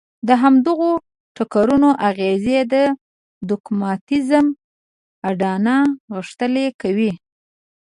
د 0.27 0.29
همدغو 0.41 0.91
ټکرونو 1.35 1.89
اغېزې 2.09 2.59
د 2.73 2.75
دوګماتېزم 3.47 4.45
اډانه 5.29 5.75
غښتلې 6.15 6.67
کوي. 6.81 7.11